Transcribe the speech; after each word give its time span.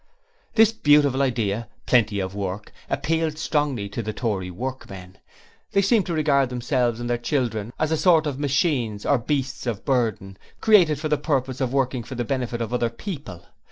This 0.55 0.71
beautiful 0.71 1.21
idea 1.21 1.67
'Plenty 1.85 2.19
of 2.19 2.33
Work' 2.33 2.73
appealed 2.89 3.37
strongly 3.37 3.87
to 3.89 4.01
the 4.01 4.11
Tory 4.11 4.49
workmen. 4.49 5.19
They 5.73 5.83
seemed 5.83 6.07
to 6.07 6.13
regard 6.13 6.49
themselves 6.49 6.99
and 6.99 7.07
their 7.07 7.19
children 7.19 7.71
as 7.77 7.91
a 7.91 7.97
sort 7.97 8.25
of 8.25 8.39
machines 8.39 9.05
or 9.05 9.19
beasts 9.19 9.67
of 9.67 9.85
burden, 9.85 10.37
created 10.59 10.99
for 10.99 11.07
the 11.07 11.17
purpose 11.19 11.61
of 11.61 11.71
working 11.71 12.01
for 12.01 12.15
the 12.15 12.25
benefit 12.25 12.61
of 12.63 12.73
other 12.73 12.89
people. 12.89 13.45